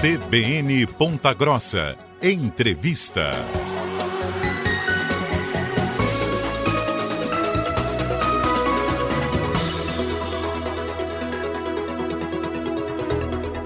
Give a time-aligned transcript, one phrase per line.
[0.00, 1.96] CBN Ponta Grossa.
[2.22, 3.32] Entrevista.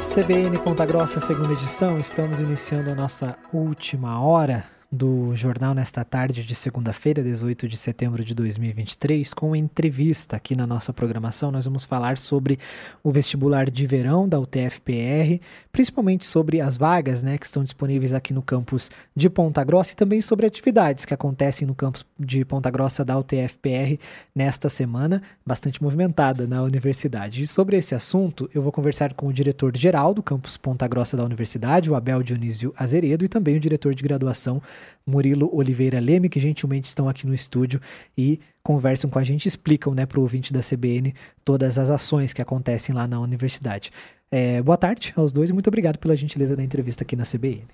[0.01, 1.99] CBN Ponta Grossa, segunda edição.
[1.99, 8.23] Estamos iniciando a nossa última hora do jornal nesta tarde de segunda-feira, 18 de setembro
[8.23, 11.51] de 2023, com entrevista aqui na nossa programação.
[11.51, 12.59] Nós vamos falar sobre
[13.03, 15.41] o vestibular de verão da UTFPR,
[15.73, 19.97] principalmente sobre as vagas né, que estão disponíveis aqui no campus de Ponta Grossa e
[19.97, 23.99] também sobre atividades que acontecem no campus de Ponta Grossa da UTFPR
[24.35, 27.43] nesta semana, bastante movimentada na universidade.
[27.43, 31.25] E sobre esse assunto, eu vou conversar com o diretor-geral do campus Ponta Grossa da
[31.25, 34.61] universidade, o Abel Dionísio Azeredo, e também o diretor de graduação,
[35.07, 37.81] Murilo Oliveira Leme, que gentilmente estão aqui no estúdio
[38.17, 41.15] e conversam com a gente, explicam né, para o ouvinte da CBN
[41.45, 43.91] todas as ações que acontecem lá na universidade.
[44.31, 47.65] É, boa tarde aos dois e muito obrigado pela gentileza da entrevista aqui na CBN.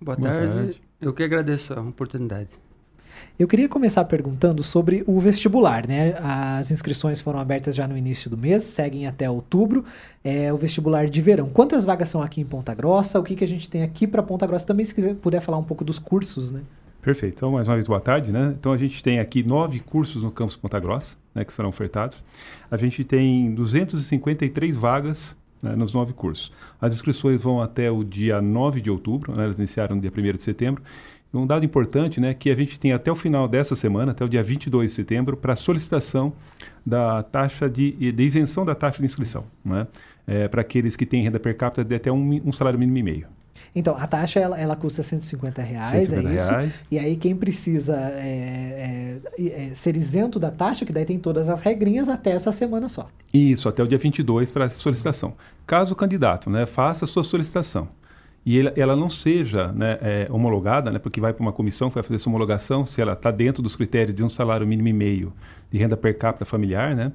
[0.00, 0.54] Boa, boa tarde.
[0.54, 0.82] tarde.
[1.00, 2.48] Eu que agradeço a oportunidade.
[3.38, 6.14] Eu queria começar perguntando sobre o vestibular, né?
[6.18, 9.84] As inscrições foram abertas já no início do mês, seguem até outubro.
[10.24, 11.48] É o vestibular de verão.
[11.48, 13.20] Quantas vagas são aqui em Ponta Grossa?
[13.20, 14.66] O que, que a gente tem aqui para Ponta Grossa?
[14.66, 16.60] Também, se quiser, puder falar um pouco dos cursos, né?
[17.06, 17.36] Perfeito.
[17.36, 18.52] Então, mais uma vez, boa tarde, né?
[18.58, 22.24] Então, a gente tem aqui nove cursos no campus Ponta Grossa, né, que serão ofertados.
[22.68, 26.50] A gente tem 253 vagas né, nos nove cursos.
[26.80, 30.36] As inscrições vão até o dia 9 de outubro, né, elas iniciaram no dia 1
[30.36, 30.82] de setembro.
[31.34, 34.28] Um dado importante, né, que a gente tem até o final dessa semana, até o
[34.28, 36.32] dia 22 de setembro, para solicitação
[36.84, 39.86] da taxa de, de, isenção da taxa de inscrição, né,
[40.26, 43.02] é, para aqueles que têm renda per capita de até um, um salário mínimo e
[43.02, 43.26] meio.
[43.74, 46.50] Então, a taxa ela, ela custa 150 reais, 150 é isso?
[46.50, 46.84] Reais.
[46.90, 51.48] E aí quem precisa é, é, é, ser isento da taxa, que daí tem todas
[51.50, 53.08] as regrinhas até essa semana só.
[53.34, 55.34] Isso, até o dia 22 para essa solicitação.
[55.66, 57.88] Caso o candidato né, faça a sua solicitação
[58.46, 61.94] e ele, ela não seja né, é, homologada, né, porque vai para uma comissão que
[61.96, 64.92] vai fazer essa homologação, se ela está dentro dos critérios de um salário mínimo e
[64.92, 65.32] meio
[65.68, 67.10] de renda per capita familiar, né,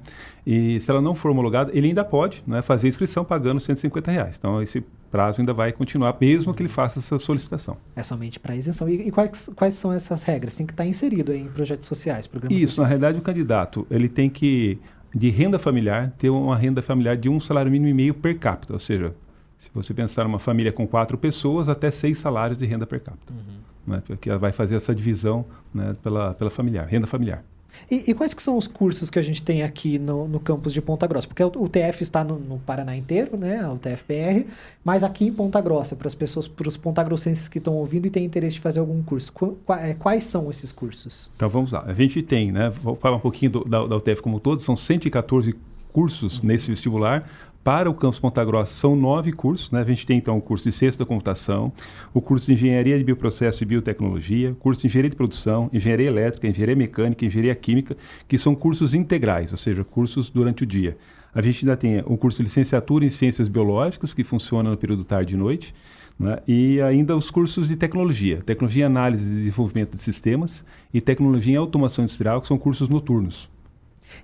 [0.45, 4.11] e se ela não for homologada, ele ainda pode né, fazer a inscrição pagando 150
[4.11, 4.35] reais.
[4.37, 7.77] Então, esse prazo ainda vai continuar, mesmo que ele faça essa solicitação.
[7.95, 8.89] É somente para isenção.
[8.89, 10.57] E, e, quais, quais são essas regras?
[10.57, 12.83] Tem que estar tá inserido em projetos sociais, programas Isso, sociais.
[12.83, 14.77] na realidade, o candidato ele tem que,
[15.15, 18.73] de renda familiar, ter uma renda familiar de um salário mínimo e meio per capita,
[18.73, 19.13] ou seja,
[19.61, 23.31] se você pensar numa família com quatro pessoas, até seis salários de renda per capita.
[23.31, 23.93] Uhum.
[23.93, 24.03] Né?
[24.05, 27.43] Porque ela vai fazer essa divisão né, pela, pela familiar, renda familiar.
[27.89, 30.73] E, e, quais que são os cursos que a gente tem aqui no, no campus
[30.73, 31.25] de Ponta Grossa?
[31.25, 33.65] Porque o, o TF está no, no, Paraná inteiro, né?
[33.69, 34.45] O TFPR,
[34.83, 38.09] mas aqui em Ponta Grossa, para as pessoas, para os pontagrossenses que estão ouvindo e
[38.09, 41.31] têm interesse de fazer algum curso, qu, é, quais são esses cursos?
[41.35, 41.85] Então vamos lá.
[41.87, 42.69] A gente tem, né?
[42.69, 45.55] Vou falar um pouquinho do, da, da UTF como um todo, são 114
[45.93, 46.47] cursos uhum.
[46.47, 47.25] nesse vestibular.
[47.63, 49.81] Para o campus Ponta Grossa são nove cursos, né?
[49.81, 51.71] A gente tem então o curso de ciência da computação,
[52.11, 56.47] o curso de engenharia de bioprocesso e biotecnologia, curso de engenharia de produção, engenharia elétrica,
[56.47, 57.95] engenharia mecânica, engenharia química,
[58.27, 60.97] que são cursos integrais, ou seja, cursos durante o dia.
[61.35, 65.03] A gente ainda tem o curso de licenciatura em ciências biológicas, que funciona no período
[65.03, 65.71] tarde e noite,
[66.19, 66.39] né?
[66.47, 71.53] e ainda os cursos de tecnologia, tecnologia em análise e desenvolvimento de sistemas e tecnologia
[71.53, 73.47] em automação industrial, que são cursos noturnos.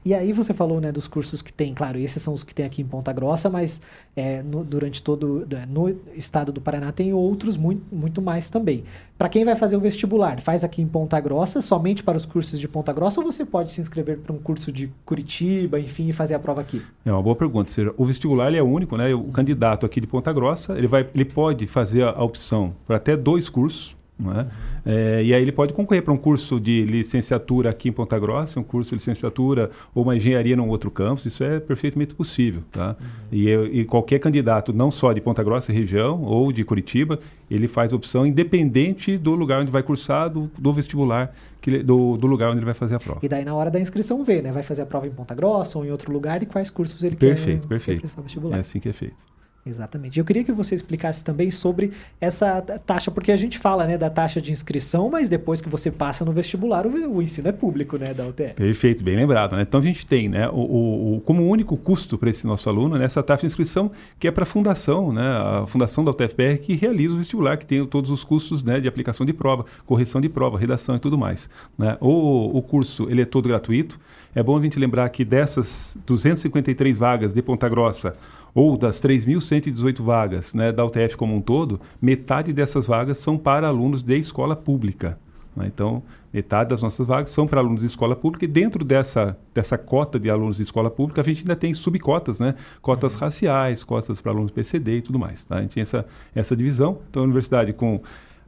[0.03, 2.66] E aí você falou né, dos cursos que tem, claro, esses são os que tem
[2.66, 3.81] aqui em Ponta Grossa, mas
[4.16, 8.84] é, no, durante todo né, no estado do Paraná tem outros muito, muito mais também.
[9.18, 12.59] Para quem vai fazer o vestibular, faz aqui em Ponta Grossa, somente para os cursos
[12.59, 16.14] de Ponta Grossa, ou você pode se inscrever para um curso de Curitiba, enfim, e
[16.14, 16.81] fazer a prova aqui?
[17.03, 17.72] É uma boa pergunta.
[17.97, 19.14] O vestibular é único, né?
[19.14, 23.18] O candidato aqui de Ponta Grossa, ele, vai, ele pode fazer a opção para até
[23.18, 24.47] dois cursos é?
[24.83, 28.59] É, e aí ele pode concorrer para um curso de licenciatura aqui em Ponta Grossa,
[28.59, 32.63] um curso de licenciatura ou uma engenharia num outro campus, isso é perfeitamente possível.
[32.72, 32.95] Tá?
[33.00, 33.05] Uhum.
[33.31, 37.19] E, e, qualquer candidato, não só de Ponta Grossa região ou de Curitiba,
[37.50, 42.25] ele faz opção independente do lugar onde vai cursar, do, do vestibular, que, do, do,
[42.25, 43.19] lugar onde ele vai fazer a prova.
[43.22, 44.51] E daí na hora da inscrição vê, né?
[44.51, 47.16] Vai fazer a prova em Ponta Grossa ou em outro lugar e quais cursos ele
[47.16, 48.22] perfeito, quer, perfeito.
[48.22, 48.58] vestibular.
[48.58, 49.36] É assim que é feito.
[49.67, 50.17] Exatamente.
[50.17, 54.09] Eu queria que você explicasse também sobre essa taxa, porque a gente fala né, da
[54.09, 58.14] taxa de inscrição, mas depois que você passa no vestibular, o, ensino é público né,
[58.14, 58.53] da UTE.
[58.55, 59.55] Perfeito, bem lembrado.
[59.55, 59.64] Né?
[59.64, 63.05] Então a gente tem né, o, o como único custo para esse nosso aluno né,
[63.05, 66.75] essa taxa de inscrição, que é para a fundação, né, a fundação da UTFPR, que
[66.75, 70.29] realiza o vestibular, que tem todos os custos né, de aplicação de prova, correção de
[70.29, 71.49] prova, redação e tudo mais.
[71.78, 71.97] Né?
[71.99, 73.99] O, o curso ele é todo gratuito.
[74.37, 78.16] É bom a gente lembrar que dessas 253 vagas de Ponta Grossa,
[78.53, 83.67] ou das 3.118 vagas né, da UTF como um todo, metade dessas vagas são para
[83.67, 85.17] alunos de escola pública.
[85.55, 85.66] Né?
[85.66, 89.75] Então, Metade das nossas vagas são para alunos de escola pública e dentro dessa, dessa
[89.75, 92.53] cota de alunos de escola pública, a gente ainda tem subcotas, né?
[92.79, 93.22] Cotas uhum.
[93.22, 95.45] raciais, cotas para alunos PCD e tudo mais.
[95.45, 95.55] Tá?
[95.55, 96.05] A gente tem essa,
[96.35, 96.99] essa divisão.
[97.09, 98.01] Então, a universidade com...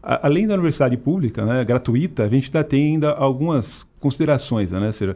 [0.04, 4.86] A, além da universidade pública, né, gratuita, a gente ainda tem ainda algumas considerações, né?
[4.86, 5.16] Ou seja,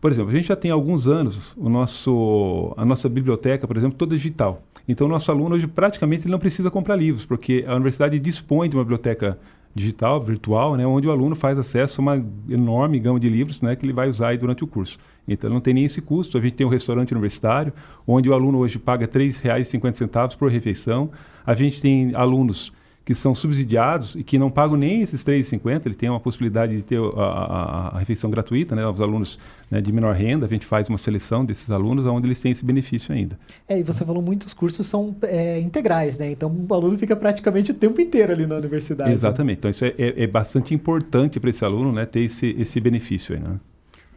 [0.00, 3.98] por exemplo, a gente já tem alguns anos o nosso, a nossa biblioteca, por exemplo,
[3.98, 4.62] toda digital.
[4.88, 8.76] Então, o nosso aluno hoje praticamente não precisa comprar livros, porque a universidade dispõe de
[8.76, 9.38] uma biblioteca
[9.74, 13.76] digital, virtual, né, onde o aluno faz acesso a uma enorme gama de livros né,
[13.76, 14.98] que ele vai usar durante o curso.
[15.28, 16.36] Então não tem nem esse custo.
[16.36, 17.72] A gente tem um restaurante universitário,
[18.06, 21.10] onde o aluno hoje paga R$ 3,50 por refeição.
[21.46, 22.72] A gente tem alunos
[23.10, 26.82] que são subsidiados e que não pagam nem esses 3,50, ele tem uma possibilidade de
[26.82, 29.36] ter a, a, a refeição gratuita, né, aos alunos
[29.68, 32.64] né, de menor renda, a gente faz uma seleção desses alunos onde eles têm esse
[32.64, 33.36] benefício ainda.
[33.68, 37.72] É, e você falou muitos cursos são é, integrais, né, então o aluno fica praticamente
[37.72, 39.10] o tempo inteiro ali na universidade.
[39.10, 42.78] Exatamente, então isso é, é, é bastante importante para esse aluno, né, ter esse, esse
[42.78, 43.58] benefício aí, né.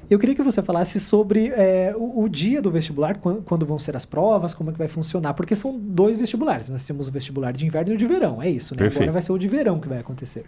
[0.10, 3.80] Eu queria que você falasse sobre é, o, o, dia do vestibular, quando, quando, vão
[3.80, 6.70] ser as provas, como é que vai funcionar, porque são dois vestibulares.
[6.70, 8.80] Nós temos o vestibular de inverno e o de verão, é isso, né?
[8.80, 9.04] Perfeito.
[9.04, 10.46] Agora vai ser o de verão que vai acontecer.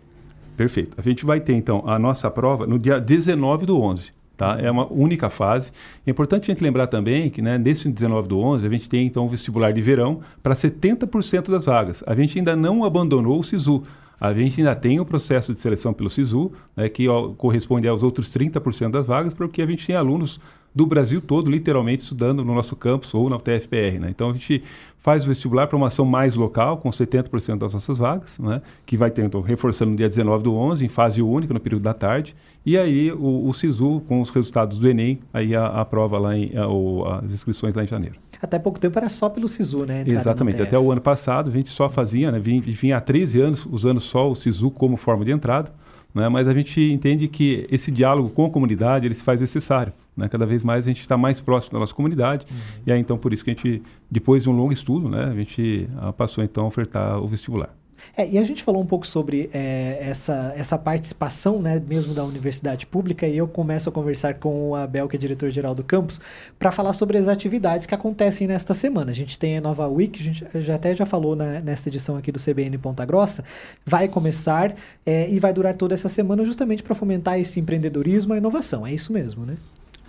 [0.56, 0.96] Perfeito.
[0.98, 4.14] A gente vai ter, então, a nossa prova no dia 19 do 11.
[4.38, 4.58] Tá?
[4.60, 5.72] É uma única fase.
[6.06, 9.06] É importante a gente lembrar também que né, nesse 19 do 11 a gente tem
[9.06, 12.04] então o vestibular de verão para 70% das vagas.
[12.06, 13.84] A gente ainda não abandonou o SISU.
[14.20, 18.04] A gente ainda tem o processo de seleção pelo SISU, né, que ó, corresponde aos
[18.04, 20.40] outros 30% das vagas, porque a gente tem alunos
[20.76, 23.98] do Brasil todo, literalmente, estudando no nosso campus ou na UTFPR.
[23.98, 24.10] Né?
[24.10, 24.62] Então, a gente
[24.98, 28.62] faz o vestibular para uma ação mais local, com 70% das nossas vagas, né?
[28.86, 31.94] que vai então, reforçando no dia 19 do 11, em fase única, no período da
[31.94, 32.36] tarde,
[32.66, 36.38] e aí o, o SISU, com os resultados do Enem, aí a, a prova lá,
[36.38, 38.16] em, a, as inscrições lá em janeiro.
[38.42, 40.04] Até pouco tempo era só pelo SISU, né?
[40.06, 40.62] Exatamente.
[40.62, 42.40] Até o ano passado a gente só fazia, né?
[42.40, 45.72] Vinha, vinha há 13 anos usando só o SISU como forma de entrada,
[46.14, 46.30] né?
[46.30, 49.94] mas a gente entende que esse diálogo com a comunidade ele se faz necessário.
[50.16, 50.30] Né?
[50.30, 52.46] Cada vez mais a gente está mais próximo da nossa comunidade.
[52.50, 52.58] Uhum.
[52.88, 55.36] E aí, então, por isso que a gente, depois de um longo estudo, né, a
[55.36, 57.76] gente ah, passou então a ofertar o vestibular.
[58.16, 62.24] É, e a gente falou um pouco sobre é, essa, essa participação, né, mesmo da
[62.24, 66.20] universidade pública, e eu começo a conversar com o Abel, que é diretor-geral do campus,
[66.58, 69.12] para falar sobre as atividades que acontecem nesta semana.
[69.12, 72.16] A gente tem a nova Week, a gente já, até já falou na, nesta edição
[72.16, 73.44] aqui do CBN Ponta Grossa,
[73.86, 74.76] vai começar
[75.06, 78.86] é, e vai durar toda essa semana justamente para fomentar esse empreendedorismo e a inovação.
[78.86, 79.58] É isso mesmo, né?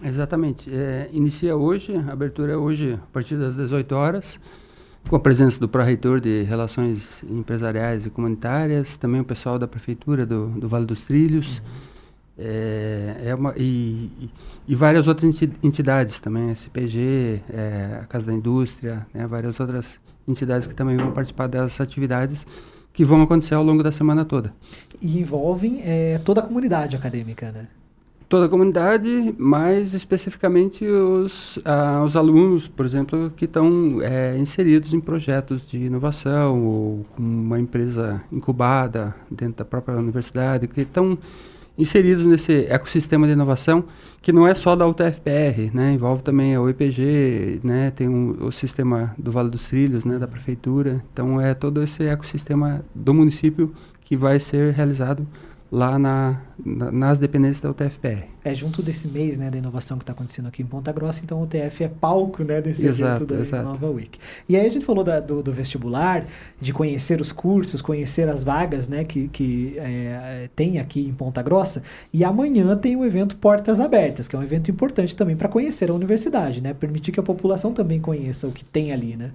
[0.03, 0.71] Exatamente.
[0.73, 4.39] É, inicia hoje, a abertura é hoje a partir das 18 horas,
[5.09, 10.27] com a presença do pró-reitor de Relações Empresariais e Comunitárias, também o pessoal da Prefeitura
[10.27, 11.65] do, do Vale dos Trilhos, uhum.
[12.39, 14.31] é, é uma, e,
[14.67, 20.67] e, várias outras entidades também, SPG, é, a Casa da Indústria, né, várias outras entidades
[20.67, 22.45] que também vão participar dessas atividades
[22.93, 24.53] que vão acontecer ao longo da semana toda.
[25.01, 27.69] E envolvem é, toda a comunidade acadêmica, né?
[28.29, 34.93] Toda a comunidade, mais especificamente os, ah, os alunos, por exemplo, que estão é, inseridos
[34.93, 41.17] em projetos de inovação ou uma empresa incubada dentro da própria universidade, que estão
[41.79, 43.85] inseridos nesse ecossistema de inovação
[44.23, 45.93] que não é só da UTFPR, né?
[45.93, 47.93] envolve também a UEPG, né?
[47.93, 50.19] tem um, o sistema do Vale dos Trilhos, né?
[50.19, 55.25] da prefeitura, então é todo esse ecossistema do município que vai ser realizado
[55.71, 58.25] lá na, na, nas dependências da UTFPR.
[58.45, 61.41] É junto desse mês né, da inovação que está acontecendo aqui em Ponta Grossa, então
[61.41, 63.65] o UTF é palco né, desse exato, evento da exato.
[63.65, 64.19] Nova Week.
[64.49, 66.27] E aí a gente falou da, do, do, vestibular,
[66.61, 71.43] de conhecer os cursos, conhecer as vagas né, que, que é, tem aqui em Ponta
[71.43, 71.83] Grossa,
[72.13, 75.91] e amanhã tem o evento Portas Abertas, que é um evento importante também para conhecer
[75.91, 79.17] a universidade, né, permitir que a população também conheça o que tem ali.
[79.17, 79.33] Né?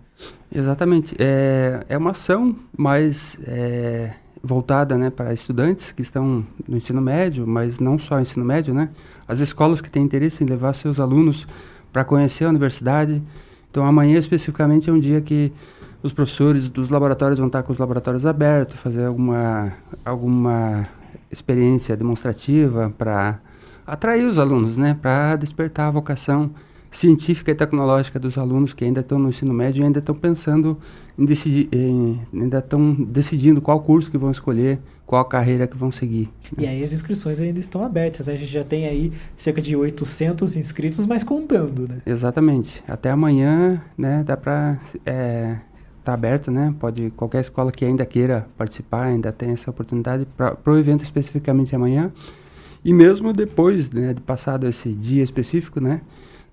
[0.54, 1.16] Exatamente.
[1.20, 3.38] É, é uma ação, mas...
[3.46, 8.74] É voltada né, para estudantes que estão no ensino médio, mas não só ensino médio,
[8.74, 8.90] né?
[9.28, 11.48] As escolas que têm interesse em levar seus alunos
[11.94, 13.22] para conhecer a universidade.
[13.70, 15.54] Então, amanhã especificamente é um dia que
[16.02, 20.88] os professores dos laboratórios vão estar com os laboratórios abertos, fazer alguma, alguma
[21.30, 23.40] experiência demonstrativa para
[23.86, 24.98] atrair os alunos, né?
[25.00, 26.52] Para despertar a vocação
[26.92, 30.78] científica e tecnológica dos alunos que ainda estão no ensino médio e ainda estão pensando
[31.18, 35.92] em decidir, em, ainda estão decidindo qual curso que vão escolher, qual carreira que vão
[35.92, 36.30] seguir.
[36.56, 36.64] Né?
[36.64, 38.34] E aí as inscrições ainda estão abertas, né?
[38.34, 42.00] A gente já tem aí cerca de 800 inscritos, mas contando, né?
[42.06, 42.84] Exatamente.
[42.88, 45.58] Até amanhã, né, dá para é,
[46.04, 46.74] tá aberto, né?
[46.80, 51.76] Pode qualquer escola que ainda queira participar, ainda tem essa oportunidade para o evento especificamente
[51.76, 52.12] amanhã.
[52.84, 56.02] E mesmo depois, né, de passado esse dia específico, né,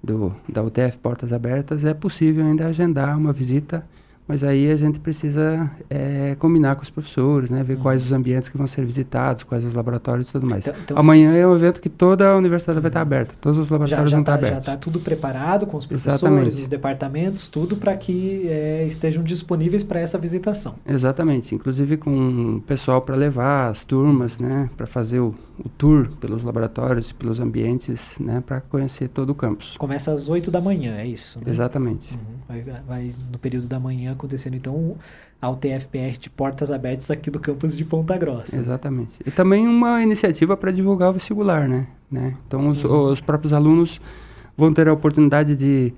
[0.02, 3.84] do, da UTF Portas Abertas, é possível ainda agendar uma visita
[4.28, 7.62] mas aí a gente precisa é, combinar com os professores, né?
[7.62, 7.80] Ver uhum.
[7.80, 10.66] quais os ambientes que vão ser visitados, quais os laboratórios e tudo mais.
[10.66, 13.70] Então, então Amanhã é um evento que toda a universidade vai estar aberta, todos os
[13.70, 14.66] laboratórios já, já vão tá, estar abertos.
[14.66, 16.62] Já está tudo preparado com os professores, Exatamente.
[16.62, 20.74] os departamentos, tudo para que é, estejam disponíveis para essa visitação.
[20.86, 24.68] Exatamente, inclusive com pessoal para levar as turmas, né?
[24.76, 28.42] Para fazer o, o tour pelos laboratórios, pelos ambientes, né?
[28.44, 29.74] Para conhecer todo o campus.
[29.78, 31.38] Começa às 8 da manhã, é isso?
[31.38, 31.46] Né?
[31.48, 32.12] Exatamente.
[32.12, 32.18] Uhum.
[32.46, 34.96] Vai, vai no período da manhã acontecendo então
[35.40, 38.56] ao TFPR de portas abertas aqui do campus de Ponta Grossa.
[38.56, 39.12] Exatamente.
[39.24, 41.86] E também uma iniciativa para divulgar o vestibular, né?
[42.10, 42.34] né?
[42.46, 43.12] Então os, uhum.
[43.12, 44.00] os, próprios alunos
[44.56, 45.94] vão ter a oportunidade de,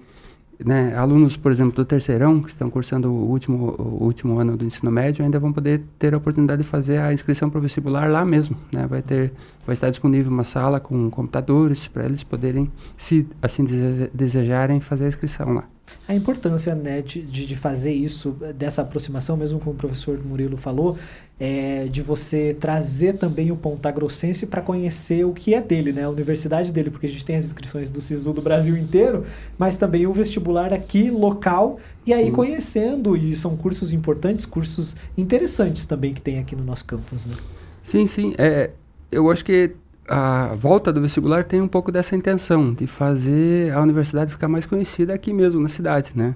[0.63, 4.65] né, alunos, por exemplo, do terceirão, que estão cursando o último, o último ano do
[4.67, 8.11] ensino médio, ainda vão poder ter a oportunidade de fazer a inscrição para o vestibular
[8.11, 8.87] lá mesmo, né?
[8.87, 9.33] Vai ter,
[9.65, 13.65] vai estar disponível uma sala com computadores para eles poderem, se assim
[14.13, 15.65] desejarem, fazer a inscrição lá
[16.07, 20.97] a importância né, de, de fazer isso, dessa aproximação, mesmo como o professor Murilo falou,
[21.39, 26.11] é, de você trazer também o Pontagrossense para conhecer o que é dele, né, a
[26.11, 29.25] universidade dele, porque a gente tem as inscrições do SISU do Brasil inteiro,
[29.57, 32.33] mas também o vestibular aqui, local, e aí Sim.
[32.33, 37.25] conhecendo, e são cursos importantes, cursos interessantes também que tem aqui no nosso campus.
[37.25, 37.37] Né?
[37.83, 38.35] Sim, sim.
[38.37, 38.71] É,
[39.11, 39.75] eu acho que
[40.11, 44.67] a volta do vestibular tem um pouco dessa intenção de fazer a universidade ficar mais
[44.67, 46.35] conhecida aqui mesmo na cidade, né?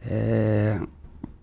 [0.00, 0.80] É,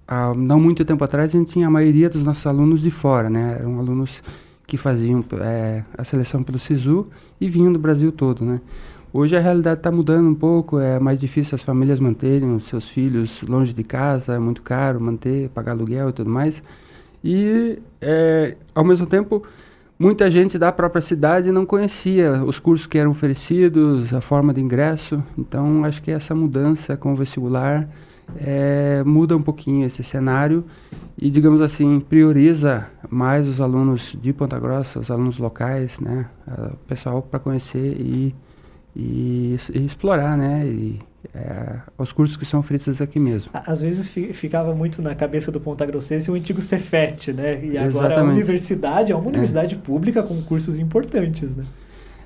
[0.07, 3.29] há não muito tempo atrás a gente tinha a maioria dos nossos alunos de fora,
[3.29, 3.57] né?
[3.59, 4.23] Eram alunos
[4.65, 7.05] que faziam é, a seleção pelo SISU
[7.39, 8.59] e vinham do Brasil todo, né?
[9.13, 12.89] Hoje a realidade está mudando um pouco, é mais difícil as famílias manterem os seus
[12.89, 16.63] filhos longe de casa, é muito caro manter, pagar aluguel e tudo mais.
[17.23, 19.43] E, é, ao mesmo tempo,
[20.01, 24.62] Muita gente da própria cidade não conhecia os cursos que eram oferecidos, a forma de
[24.62, 25.22] ingresso.
[25.38, 27.86] Então, acho que essa mudança com o vestibular
[28.38, 30.63] é, muda um pouquinho esse cenário
[31.18, 36.77] e, digamos assim, prioriza mais os alunos de Ponta Grossa, os alunos locais, né, o
[36.88, 38.34] pessoal para conhecer e,
[38.96, 41.00] e, e, explorar, né, e
[41.34, 43.51] é, os cursos que são oferecidos aqui mesmo.
[43.53, 47.63] Às vezes ficava muito na cabeça do Ponta Grossense o antigo Cefet, né?
[47.63, 48.19] E agora Exatamente.
[48.19, 49.77] a universidade é uma universidade é.
[49.77, 51.65] pública com cursos importantes, né?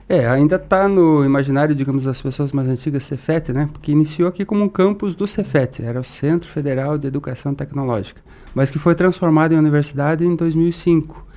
[0.08, 3.70] É, ainda está no imaginário, digamos, das pessoas mais antigas, Cefet, né?
[3.72, 8.22] Porque iniciou aqui como um campus do Cefet, era o Centro Federal de Educação Tecnológica,
[8.54, 11.33] mas que foi transformado em universidade em 2005.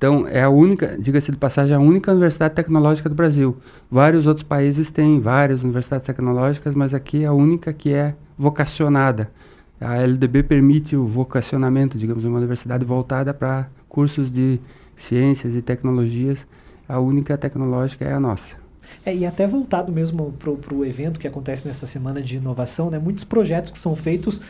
[0.00, 3.58] Então, é a única, diga-se de passagem, a única universidade tecnológica do Brasil.
[3.90, 9.30] Vários outros países têm várias universidades tecnológicas, mas aqui é a única que é vocacionada.
[9.78, 14.58] A LDB permite o vocacionamento, digamos, uma universidade voltada para cursos de
[14.96, 16.46] ciências e tecnologias.
[16.88, 18.56] A única tecnológica é a nossa.
[19.04, 22.98] É, e até voltado mesmo para o evento que acontece nessa semana de inovação, né?
[22.98, 24.40] muitos projetos que são feitos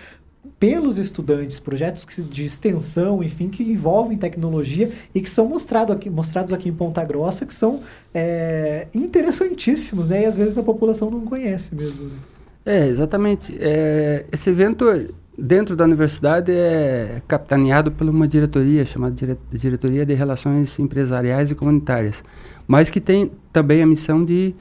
[0.58, 6.52] pelos estudantes, projetos de extensão, enfim, que envolvem tecnologia e que são mostrado aqui, mostrados
[6.52, 7.80] aqui em Ponta Grossa, que são
[8.14, 10.22] é, interessantíssimos, né?
[10.22, 12.04] E às vezes a população não conhece mesmo.
[12.04, 12.16] Né?
[12.64, 13.56] É, exatamente.
[13.58, 14.84] É, esse evento
[15.36, 22.22] dentro da universidade é capitaneado por uma diretoria chamada Diretoria de Relações Empresariais e Comunitárias,
[22.66, 24.54] mas que tem também a missão de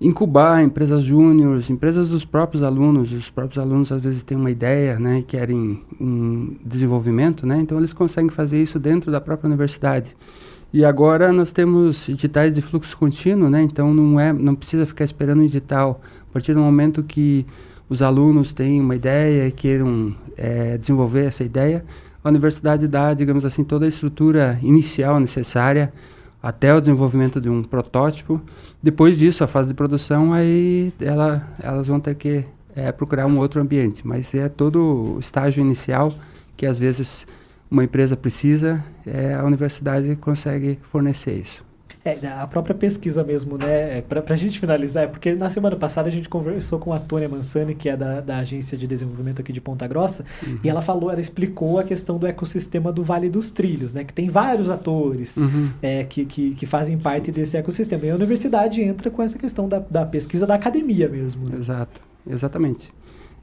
[0.00, 3.12] incubar empresas júniores, empresas dos próprios alunos.
[3.12, 7.60] Os próprios alunos às vezes têm uma ideia, né, e querem um desenvolvimento, né?
[7.60, 10.16] Então eles conseguem fazer isso dentro da própria universidade.
[10.72, 13.60] E agora nós temos editais de fluxo contínuo, né?
[13.62, 16.00] Então não é, não precisa ficar esperando um edital.
[16.30, 17.44] A partir do momento que
[17.88, 21.84] os alunos têm uma ideia e queiram é, desenvolver essa ideia,
[22.22, 25.92] a universidade dá, digamos assim, toda a estrutura inicial necessária
[26.42, 28.40] até o desenvolvimento de um protótipo.
[28.82, 32.44] Depois disso, a fase de produção, aí ela, elas vão ter que
[32.74, 34.06] é, procurar um outro ambiente.
[34.06, 36.12] Mas é todo o estágio inicial
[36.56, 37.26] que às vezes
[37.70, 41.64] uma empresa precisa, é, a universidade consegue fornecer isso.
[42.02, 43.98] É, a própria pesquisa mesmo, né?
[43.98, 46.98] É, Para a gente finalizar, é porque na semana passada a gente conversou com a
[46.98, 50.58] Tônia Mansani, que é da, da Agência de Desenvolvimento aqui de Ponta Grossa, uhum.
[50.64, 54.02] e ela falou, ela explicou a questão do ecossistema do Vale dos Trilhos, né?
[54.02, 55.70] Que tem vários atores uhum.
[55.82, 58.06] é, que, que, que, fazem parte desse ecossistema.
[58.06, 61.50] E a universidade entra com essa questão da, da pesquisa da academia mesmo.
[61.50, 61.58] Né?
[61.58, 62.90] Exato, exatamente.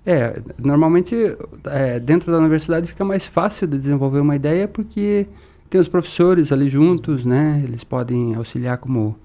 [0.04, 1.16] É, normalmente
[1.66, 5.28] é, dentro da universidade fica mais fácil de desenvolver uma ideia porque
[5.70, 7.62] tem os professores ali juntos, né?
[7.64, 9.16] Eles podem auxiliar como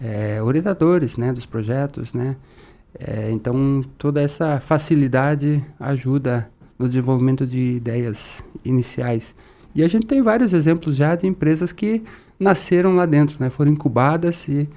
[0.00, 1.32] é, orientadores, né?
[1.32, 2.36] Dos projetos, né?
[2.98, 9.34] É, então, toda essa facilidade ajuda no desenvolvimento de ideias iniciais.
[9.74, 12.02] E a gente tem vários exemplos já de empresas que
[12.38, 13.50] nasceram lá dentro, né?
[13.50, 14.68] Foram incubadas e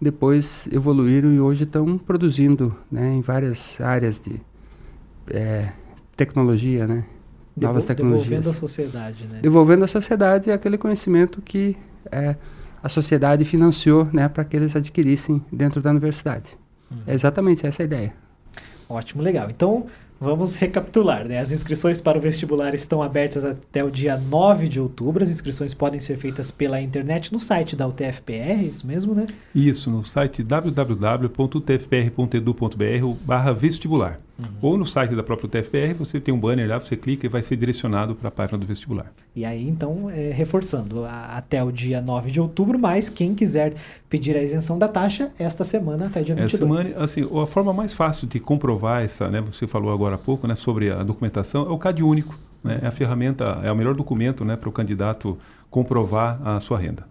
[0.00, 3.14] depois evoluíram e hoje estão produzindo, né?
[3.14, 4.40] Em várias áreas de
[5.28, 5.72] é,
[6.16, 7.04] tecnologia, né?
[7.56, 8.28] Novas tecnologias.
[8.28, 9.40] Devolvendo à sociedade, né?
[9.40, 11.76] Devolvendo à sociedade aquele conhecimento que
[12.10, 12.36] é,
[12.82, 16.56] a sociedade financiou né, para que eles adquirissem dentro da universidade.
[16.90, 16.98] Uhum.
[17.06, 18.12] É exatamente essa a ideia.
[18.88, 19.48] Ótimo, legal.
[19.50, 19.86] Então,
[20.20, 21.38] Vamos recapitular, né?
[21.38, 25.22] As inscrições para o vestibular estão abertas até o dia 9 de outubro.
[25.22, 29.26] As inscrições podem ser feitas pela internet no site da UTFPR, isso mesmo, né?
[29.54, 34.18] Isso, no site www.utfpr.edu.br barra vestibular.
[34.36, 34.46] Uhum.
[34.62, 37.40] Ou no site da própria UTFPR, você tem um banner lá, você clica e vai
[37.40, 39.12] ser direcionado para a página do vestibular.
[39.34, 43.74] E aí, então, é, reforçando, a, até o dia 9 de outubro, mas quem quiser
[44.10, 46.52] pedir a isenção da taxa, esta semana até dia 22.
[46.52, 50.18] Essa semana, assim, a forma mais fácil de comprovar essa, né, você falou agora há
[50.18, 52.38] pouco, né, sobre a documentação, é o CAD único.
[52.62, 55.38] Né, é a ferramenta, é o melhor documento né, para o candidato
[55.70, 57.06] comprovar a sua renda.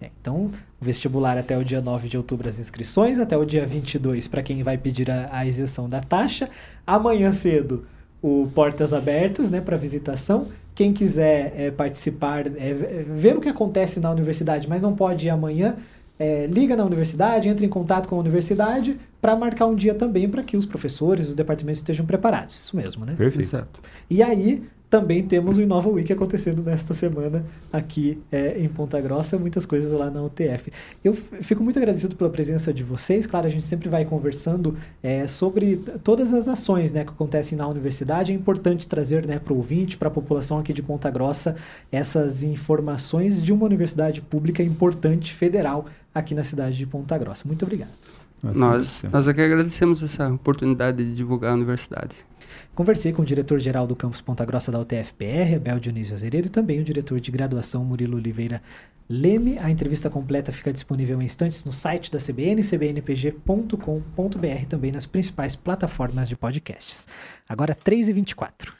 [0.00, 4.28] É, então, vestibular até o dia 9 de outubro as inscrições, até o dia 22
[4.28, 6.48] para quem vai pedir a, a, isenção da taxa.
[6.86, 7.84] Amanhã cedo,
[8.22, 10.48] o Portas Abertas né, para visitação.
[10.74, 15.30] Quem quiser é, participar, é, ver o que acontece na universidade, mas não pode ir
[15.30, 15.76] amanhã,
[16.18, 20.28] é, liga na universidade, entra em contato com a universidade para marcar um dia também
[20.28, 22.54] para que os professores, os departamentos estejam preparados.
[22.54, 23.14] Isso mesmo, né?
[23.16, 23.48] Perfeito.
[23.48, 23.80] Exato.
[24.10, 29.38] E aí, também temos o Inova Week acontecendo nesta semana aqui é, em Ponta Grossa,
[29.38, 30.72] muitas coisas lá na UTF.
[31.04, 33.26] Eu fico muito agradecido pela presença de vocês.
[33.26, 37.68] Claro, a gente sempre vai conversando é, sobre todas as ações né, que acontecem na
[37.68, 38.32] universidade.
[38.32, 41.56] É importante trazer né, para o ouvinte, para a população aqui de Ponta Grossa,
[41.92, 45.84] essas informações de uma universidade pública importante, federal,
[46.18, 47.46] aqui na cidade de Ponta Grossa.
[47.46, 47.90] Muito obrigado.
[48.42, 52.14] Nós, nós aqui agradecemos essa oportunidade de divulgar a universidade.
[52.74, 56.78] Conversei com o diretor-geral do campus Ponta Grossa da UTFPR, Abel Dionísio Azeredo, e também
[56.80, 58.62] o diretor de graduação, Murilo Oliveira
[59.08, 59.58] Leme.
[59.58, 63.76] A entrevista completa fica disponível em instantes no site da CBN, cbnpg.com.br,
[64.68, 67.08] também nas principais plataformas de podcasts.
[67.48, 68.72] Agora, 3h24.